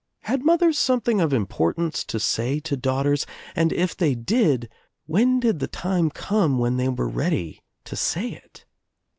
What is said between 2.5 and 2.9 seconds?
to